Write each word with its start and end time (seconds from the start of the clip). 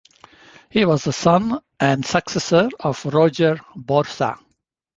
He 0.71 0.83
was 0.83 1.03
the 1.03 1.13
son 1.13 1.59
and 1.79 2.03
successor 2.03 2.69
of 2.79 3.05
Roger 3.05 3.57
Borsa. 3.75 4.39